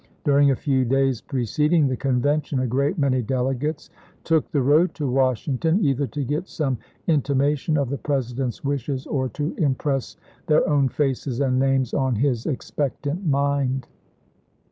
During 0.23 0.49
a 0.49 0.55
few 0.55 0.83
days 0.83 1.21
preceding 1.21 1.87
the 1.87 1.95
Convention 1.95 2.59
a 2.59 2.65
great 2.65 2.97
many 2.97 3.21
delegates 3.21 3.91
took 4.23 4.49
the 4.49 4.63
road 4.63 4.95
to 4.95 5.07
Washington, 5.07 5.85
either 5.85 6.07
to 6.07 6.23
get 6.23 6.47
some 6.47 6.79
intimation 7.05 7.77
of 7.77 7.91
the 7.91 7.99
President's 7.99 8.63
wishes 8.63 9.05
or 9.05 9.29
to 9.29 9.53
impress 9.59 10.17
their 10.47 10.67
own 10.67 10.89
faces 10.89 11.39
and 11.39 11.59
names 11.59 11.93
on 11.93 12.15
his 12.15 12.47
expectant 12.47 13.27
mind. 13.27 13.85